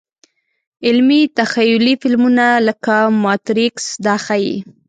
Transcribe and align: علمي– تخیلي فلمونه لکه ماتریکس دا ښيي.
علمي– 0.85 1.19
تخیلي 1.37 1.93
فلمونه 2.01 2.47
لکه 2.67 2.97
ماتریکس 3.23 3.85
دا 4.05 4.15
ښيي. 4.25 4.55